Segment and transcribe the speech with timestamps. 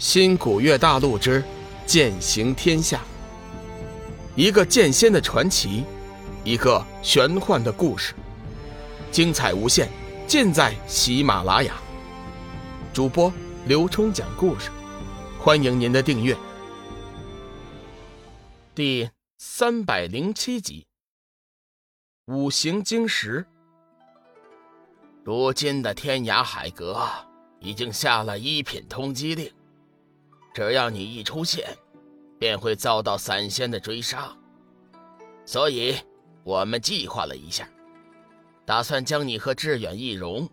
[0.00, 1.44] 新古月大陆之
[1.84, 3.02] 剑行天下，
[4.34, 5.84] 一个剑仙的传奇，
[6.42, 8.14] 一个玄幻的故事，
[9.12, 9.90] 精彩无限，
[10.26, 11.74] 尽在喜马拉雅。
[12.94, 13.30] 主播
[13.66, 14.70] 刘冲讲故事，
[15.38, 16.34] 欢迎您的订阅。
[18.74, 20.86] 第三百零七集，
[22.24, 23.44] 五行晶石。
[25.24, 27.06] 如今的天涯海阁
[27.58, 29.52] 已经下了一品通缉令。
[30.52, 31.76] 只要你一出现，
[32.38, 34.36] 便会遭到散仙的追杀，
[35.44, 35.96] 所以
[36.42, 37.68] 我们计划了一下，
[38.64, 40.48] 打算将你和志远易容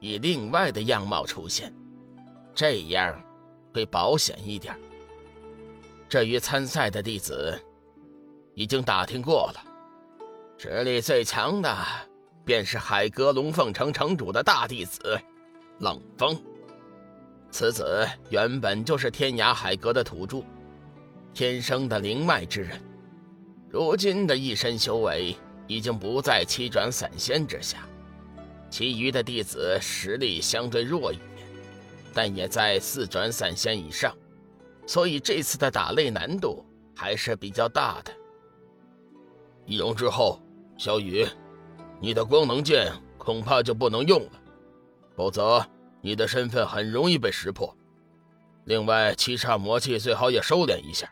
[0.00, 1.74] 以另外的样貌出现，
[2.54, 3.20] 这样
[3.72, 4.74] 会保险一点。
[6.08, 7.60] 至于参赛的弟子，
[8.54, 9.64] 已经打听过了，
[10.56, 11.76] 实力最强的
[12.44, 15.20] 便是海阁龙凤城城主的大弟子
[15.80, 16.40] 冷风。
[17.54, 20.42] 此子原本就是天涯海阁的土著，
[21.32, 22.82] 天生的灵脉之人，
[23.70, 25.36] 如今的一身修为
[25.68, 27.86] 已经不在七转散仙之下。
[28.68, 31.46] 其余的弟子实力相对弱一点，
[32.12, 34.12] 但也在四转散仙以上，
[34.84, 38.10] 所以这次的打擂难度还是比较大的。
[39.64, 40.42] 易容之后，
[40.76, 41.24] 小雨，
[42.00, 44.32] 你的光能剑恐怕就不能用了，
[45.14, 45.64] 否则。
[46.04, 47.74] 你的身份很容易被识破，
[48.64, 51.10] 另外七煞魔气最好也收敛一下。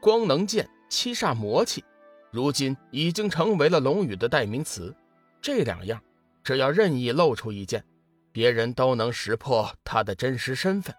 [0.00, 1.84] 光能剑、七煞魔气，
[2.30, 4.96] 如今已经成为了龙宇的代名词。
[5.42, 6.02] 这两样，
[6.42, 7.84] 只要任意露出一件，
[8.32, 10.96] 别人都能识破他的真实身份。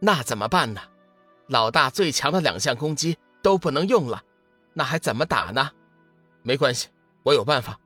[0.00, 0.80] 那怎么办呢？
[1.46, 4.20] 老大最强的两项攻击都不能用了，
[4.74, 5.70] 那还怎么打呢？
[6.42, 6.88] 没关系，
[7.22, 7.78] 我有办法。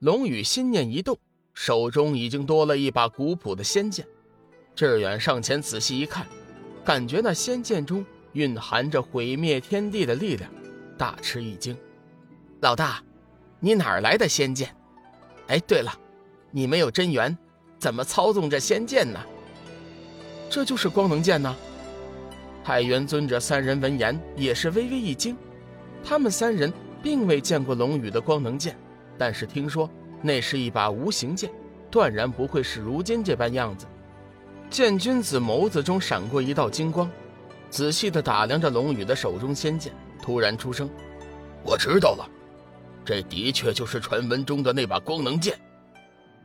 [0.00, 1.16] 龙宇心念一动。
[1.56, 4.06] 手中已经多了一把古朴的仙剑，
[4.74, 6.26] 志远上前仔细一看，
[6.84, 8.04] 感觉那仙剑中
[8.34, 10.50] 蕴含着毁灭天地的力量，
[10.98, 11.74] 大吃一惊。
[12.60, 13.02] 老大，
[13.58, 14.76] 你哪儿来的仙剑？
[15.46, 15.90] 哎，对了，
[16.50, 17.36] 你没有真元，
[17.78, 19.18] 怎么操纵这仙剑呢？
[20.50, 21.56] 这就是光能剑呢。
[22.62, 25.34] 太元尊者三人闻言也是微微一惊，
[26.04, 26.70] 他们三人
[27.02, 28.78] 并未见过龙宇的光能剑，
[29.16, 29.90] 但是听说。
[30.22, 31.50] 那是一把无形剑，
[31.90, 33.86] 断然不会是如今这般样子。
[34.68, 37.08] 剑君子眸子中闪过一道金光，
[37.70, 40.90] 仔细地打量着龙宇的手中仙剑，突然出声
[41.62, 42.28] ：“我知道了，
[43.04, 45.56] 这的确就是传闻中的那把光能剑。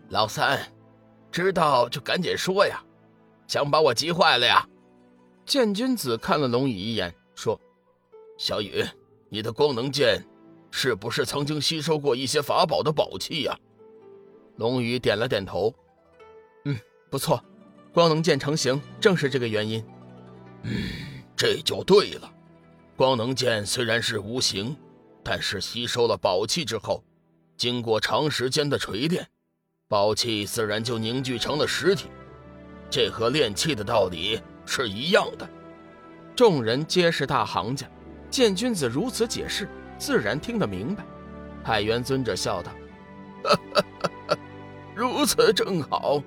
[0.09, 0.59] 老三，
[1.31, 2.83] 知道就赶紧说呀，
[3.47, 4.67] 想把我急坏了呀？”
[5.43, 7.59] 剑君子看了龙宇一眼，说
[8.37, 8.85] ：“小雨，
[9.29, 10.23] 你的光能剑。”
[10.71, 13.55] 是不是曾经吸收过一些法宝的宝气呀？
[14.55, 15.73] 龙宇点了点头，
[16.65, 16.77] 嗯，
[17.09, 17.43] 不错，
[17.93, 19.83] 光能剑成型正是这个原因。
[20.63, 20.73] 嗯，
[21.35, 22.31] 这就对了。
[22.95, 24.75] 光能剑虽然是无形，
[25.23, 27.03] 但是吸收了宝气之后，
[27.57, 29.27] 经过长时间的锤炼，
[29.87, 32.07] 宝器自然就凝聚成了实体。
[32.89, 35.49] 这和炼气的道理是一样的。
[36.35, 37.89] 众人皆是大行家，
[38.29, 39.67] 见君子如此解释。
[40.01, 41.05] 自然听得明白，
[41.63, 42.71] 太元尊者笑道
[44.95, 46.19] ：“如此正好，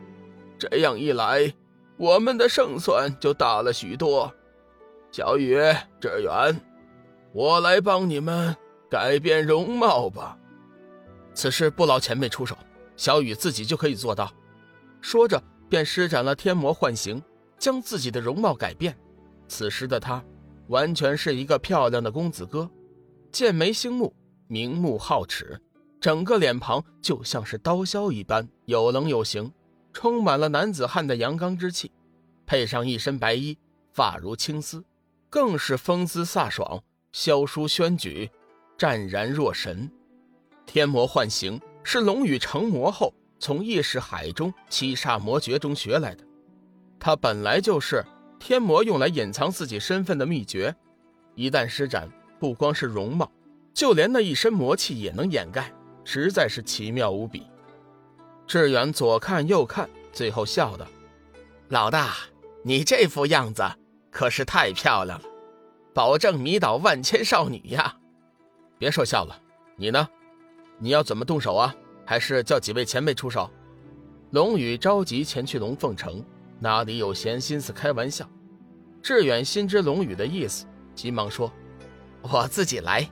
[0.57, 1.53] 这样一来，
[1.97, 4.33] 我们的胜算就大了许多。
[5.11, 5.57] 小雨、
[6.01, 6.61] 志远，
[7.33, 8.55] 我来帮你们
[8.89, 10.39] 改变容貌吧。
[11.35, 12.57] 此事不劳前辈出手，
[12.97, 14.33] 小雨自己就可以做到。”
[15.03, 17.21] 说着，便施展了天魔幻形，
[17.59, 18.97] 将自己的容貌改变。
[19.49, 20.23] 此时的他，
[20.69, 22.71] 完全是一个漂亮的公子哥。
[23.35, 24.15] 剑眉星目，
[24.47, 25.61] 明目皓齿，
[26.01, 29.53] 整个脸庞就像是刀削一般有棱有形，
[29.93, 31.91] 充满了男子汉的阳刚之气。
[32.47, 33.59] 配上一身白衣，
[33.93, 34.85] 发如青丝，
[35.29, 36.81] 更是风姿飒爽，
[37.11, 38.31] 萧疏轩举，
[38.79, 39.91] 湛然若神。
[40.65, 46.25] 天魔幻形是龙宇成魔后从意识海中七煞魔诀中学来的，
[47.01, 48.05] 他本来就是
[48.39, 50.73] 天魔用来隐藏自己身份的秘诀，
[51.35, 52.09] 一旦施展。
[52.39, 53.31] 不光是容貌，
[53.73, 55.73] 就连那一身魔气也能掩盖，
[56.05, 57.47] 实在是奇妙无比。
[58.47, 60.87] 志远左看右看，最后笑道
[61.69, 62.15] ：“老大，
[62.63, 63.65] 你这副样子
[64.11, 65.25] 可是太漂亮了，
[65.95, 67.97] 保证迷倒万千少女呀！”
[68.79, 69.41] 别说笑了，
[69.77, 70.09] 你呢？
[70.79, 71.75] 你要怎么动手啊？
[72.05, 73.51] 还是叫几位前辈出手？
[74.33, 76.23] 龙宇着急前去龙凤城，
[76.59, 78.29] 哪里有闲心思开玩笑？
[79.01, 81.51] 志远心知龙宇的意思，急忙说。
[82.31, 83.09] 我自己来。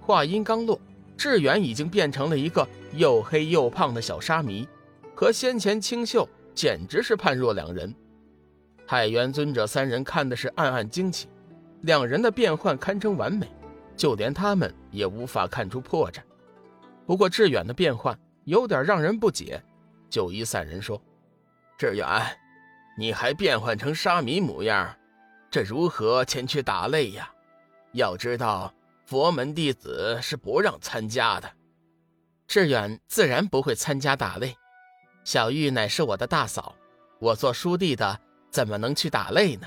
[0.00, 0.80] 话音刚落，
[1.16, 4.66] 志远已经变成了一个又黑又胖的小沙弥，
[5.14, 7.94] 和先前清秀简直是判若两人。
[8.86, 11.28] 太元尊者三人看的是暗暗惊奇，
[11.82, 13.46] 两人的变换堪称完美，
[13.94, 16.20] 就连他们也无法看出破绽。
[17.04, 19.62] 不过志远的变换有点让人不解，
[20.08, 20.98] 九一散人说
[21.76, 22.06] ：“志远，
[22.96, 24.94] 你还变换成沙弥模样，
[25.50, 27.30] 这如何前去打擂呀？
[27.92, 28.72] 要知道，
[29.04, 31.50] 佛门弟子是不让参加的。”
[32.46, 34.54] 志远自然不会参加打擂，
[35.24, 36.74] 小玉乃是我的大嫂，
[37.18, 38.20] 我做叔弟的。
[38.50, 39.66] 怎么能去打擂呢？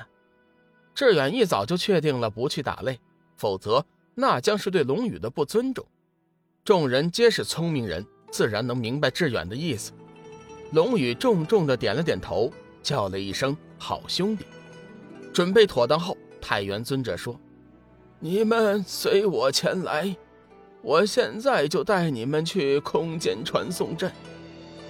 [0.96, 2.98] 志远一早就确定了不去打擂，
[3.36, 3.86] 否则
[4.16, 5.86] 那将是对龙宇的不尊重。
[6.66, 9.92] 众人皆是聪明人，自然能明白志远的意思。
[10.72, 12.52] 龙宇重重的点了点头，
[12.82, 14.46] 叫了一声“好兄弟”。
[15.32, 17.40] 准备妥当后，太元尊者说
[18.24, 20.16] ：“你们随我前来，
[20.84, 24.12] 我现在就带你们去空间传送阵，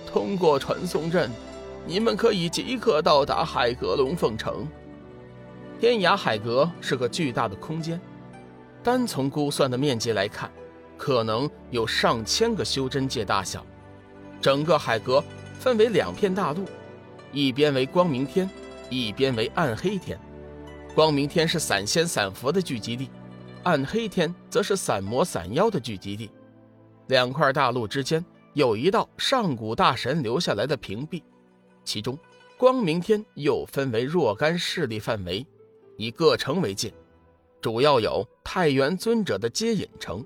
[0.06, 1.32] 通过传送阵。”
[1.88, 4.68] 你们可以即刻到达海阁龙凤城。
[5.80, 8.00] 天涯海阁是个巨大的空间，
[8.84, 10.52] 单从估算的面积来看，
[10.96, 13.66] 可能有上千个修真界大小。
[14.40, 15.24] 整个海阁
[15.58, 16.66] 分为两片大陆，
[17.32, 18.48] 一边为光明天，
[18.90, 20.20] 一边为暗黑天。
[20.94, 23.10] 光明天是散仙散佛的聚集地，
[23.64, 26.32] 暗黑天则是散魔散妖的聚集地。
[27.08, 28.24] 两块大陆之间
[28.54, 31.22] 有一道上古大神留下来的屏蔽。
[31.84, 32.18] 其中，
[32.58, 35.46] 光明天又分为若干势力范围，
[35.98, 36.94] 以各城为界，
[37.60, 40.24] 主要有太元尊者的接引城、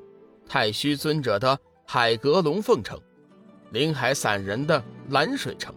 [0.47, 2.99] 太虚尊者的海阁龙凤城、
[3.71, 5.73] 灵海散人的蓝水城、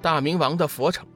[0.00, 1.06] 大明王的佛城。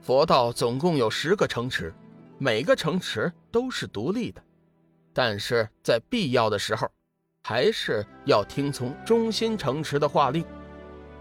[0.00, 1.92] 佛道总共有十个城池，
[2.38, 4.40] 每个城池都是独立的，
[5.12, 6.88] 但是在必要的时候，
[7.42, 10.44] 还是要听从中心城池的话令。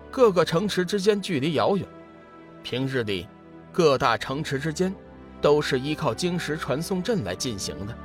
[0.09, 1.85] 各个城池之间距离遥远，
[2.63, 3.27] 平日里，
[3.71, 4.93] 各大城池之间
[5.41, 7.95] 都是依靠晶石传送阵来进行的。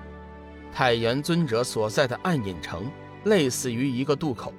[0.72, 2.90] 太元尊者所在的暗隐城，
[3.24, 4.52] 类似于一个渡口，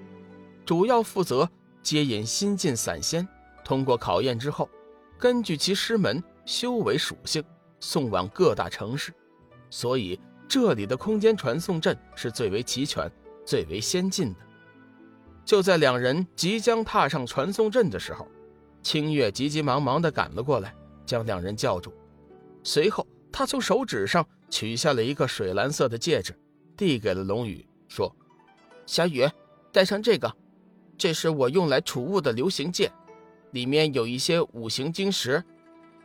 [0.65, 1.49] 主要负责
[1.81, 3.27] 接引新晋散仙，
[3.63, 4.69] 通过考验之后，
[5.17, 7.43] 根据其师门修为属性，
[7.79, 9.13] 送往各大城市。
[9.69, 10.19] 所以
[10.53, 13.11] 这里的空间传送阵是最为齐全、
[13.43, 14.39] 最为先进的。
[15.43, 18.27] 就在两人即将踏上传送阵的时候，
[18.83, 20.71] 清月急急忙忙地赶了过来，
[21.07, 21.91] 将两人叫住。
[22.63, 26.39] 随后，他从手指上取下了一个水蓝色的戒指，
[26.77, 28.15] 递给了龙宇，说
[28.85, 29.27] ：“小雨，
[29.71, 30.31] 戴上这个，
[30.95, 32.91] 这是我用来储物的流行戒，
[33.53, 35.43] 里面有一些五行晶石，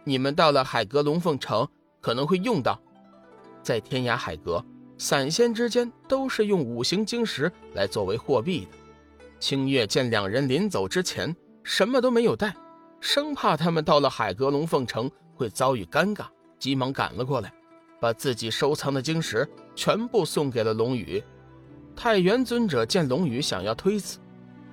[0.05, 1.69] 你们到了海阁龙凤城
[2.01, 2.81] 可能会用到。
[3.63, 4.65] 在天涯海阁，
[4.97, 8.79] 散仙之间都是用五行晶石来作为货币的。”
[9.41, 12.55] 清月见两人临走之前什么都没有带，
[13.01, 16.27] 生怕他们到了海阁龙凤城会遭遇尴尬，
[16.59, 17.53] 急忙赶了过来，
[18.01, 21.23] 把自己收藏的晶石全部送给了龙宇。
[21.95, 24.19] 太元尊者见龙宇想要推辞，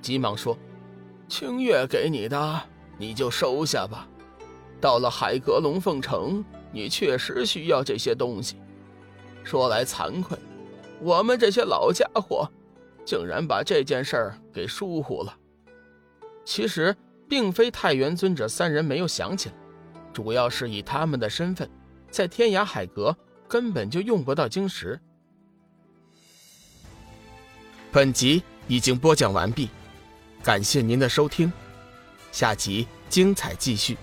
[0.01, 0.57] 急忙说
[1.27, 2.61] ：“清月给你的，
[2.97, 4.07] 你就收下吧。
[4.81, 8.57] 到了海阁龙凤城，你确实需要这些东西。
[9.45, 10.37] 说来惭愧，
[10.99, 12.51] 我们这些老家伙。”
[13.05, 15.37] 竟然把这件事儿给疏忽了。
[16.43, 16.97] 其实
[17.29, 19.55] 并非太元尊者三人没有想起来，
[20.11, 21.69] 主要是以他们的身份，
[22.09, 23.15] 在天涯海阁
[23.47, 24.99] 根本就用不到晶石。
[27.91, 29.69] 本集已经播讲完毕，
[30.41, 31.53] 感谢您的收听，
[32.31, 33.95] 下集精彩继续。